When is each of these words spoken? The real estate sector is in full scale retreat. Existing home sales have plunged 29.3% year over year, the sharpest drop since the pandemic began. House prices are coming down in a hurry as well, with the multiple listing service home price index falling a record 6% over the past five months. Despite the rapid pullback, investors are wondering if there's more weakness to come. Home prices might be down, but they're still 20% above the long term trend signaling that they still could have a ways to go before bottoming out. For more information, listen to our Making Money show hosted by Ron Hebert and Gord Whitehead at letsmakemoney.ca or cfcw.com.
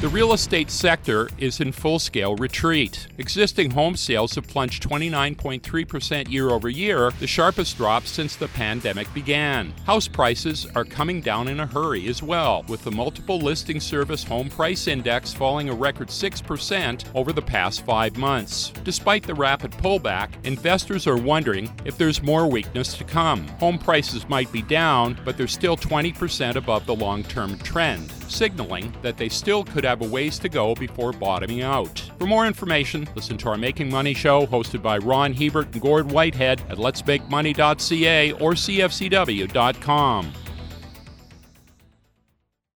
The 0.00 0.08
real 0.08 0.32
estate 0.32 0.70
sector 0.70 1.28
is 1.38 1.60
in 1.60 1.72
full 1.72 1.98
scale 1.98 2.36
retreat. 2.36 3.08
Existing 3.18 3.72
home 3.72 3.96
sales 3.96 4.36
have 4.36 4.46
plunged 4.46 4.88
29.3% 4.88 6.30
year 6.30 6.50
over 6.50 6.68
year, 6.68 7.10
the 7.18 7.26
sharpest 7.26 7.76
drop 7.76 8.06
since 8.06 8.36
the 8.36 8.46
pandemic 8.46 9.12
began. 9.12 9.72
House 9.86 10.06
prices 10.06 10.68
are 10.76 10.84
coming 10.84 11.20
down 11.20 11.48
in 11.48 11.58
a 11.58 11.66
hurry 11.66 12.06
as 12.06 12.22
well, 12.22 12.64
with 12.68 12.84
the 12.84 12.92
multiple 12.92 13.40
listing 13.40 13.80
service 13.80 14.22
home 14.22 14.48
price 14.48 14.86
index 14.86 15.34
falling 15.34 15.68
a 15.68 15.74
record 15.74 16.10
6% 16.10 17.04
over 17.16 17.32
the 17.32 17.42
past 17.42 17.84
five 17.84 18.16
months. 18.16 18.72
Despite 18.84 19.24
the 19.24 19.34
rapid 19.34 19.72
pullback, 19.72 20.28
investors 20.44 21.08
are 21.08 21.18
wondering 21.18 21.74
if 21.84 21.98
there's 21.98 22.22
more 22.22 22.48
weakness 22.48 22.96
to 22.98 23.02
come. 23.02 23.48
Home 23.58 23.80
prices 23.80 24.28
might 24.28 24.52
be 24.52 24.62
down, 24.62 25.18
but 25.24 25.36
they're 25.36 25.48
still 25.48 25.76
20% 25.76 26.54
above 26.54 26.86
the 26.86 26.94
long 26.94 27.24
term 27.24 27.58
trend 27.58 28.12
signaling 28.30 28.94
that 29.02 29.16
they 29.16 29.28
still 29.28 29.64
could 29.64 29.84
have 29.88 30.02
a 30.02 30.08
ways 30.08 30.38
to 30.40 30.48
go 30.48 30.74
before 30.74 31.12
bottoming 31.12 31.62
out. 31.62 32.02
For 32.18 32.26
more 32.26 32.46
information, 32.46 33.08
listen 33.14 33.38
to 33.38 33.48
our 33.48 33.56
Making 33.56 33.90
Money 33.90 34.14
show 34.14 34.46
hosted 34.46 34.82
by 34.82 34.98
Ron 34.98 35.32
Hebert 35.32 35.72
and 35.72 35.80
Gord 35.80 36.10
Whitehead 36.10 36.60
at 36.68 36.78
letsmakemoney.ca 36.78 38.32
or 38.32 38.52
cfcw.com. 38.52 40.32